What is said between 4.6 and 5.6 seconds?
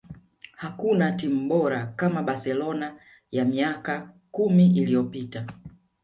iliyopita